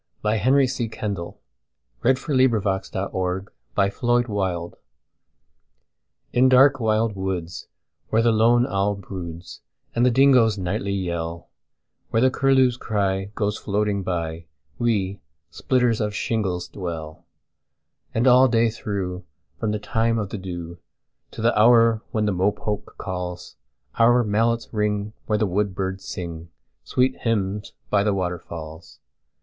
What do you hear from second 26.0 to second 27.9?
singSweet hymns